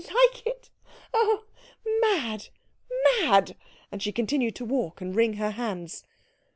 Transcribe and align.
"Like 0.01 0.47
it? 0.47 0.71
Oh 1.13 1.43
mad, 2.01 2.47
mad!" 3.21 3.55
And 3.91 4.01
she 4.01 4.11
continued 4.11 4.55
to 4.55 4.65
walk 4.65 4.99
and 4.99 5.15
wring 5.15 5.33
her 5.33 5.51
hands. 5.51 6.03